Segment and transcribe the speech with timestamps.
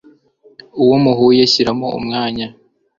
[0.83, 2.47] uwo muhuye shyiramo umwanya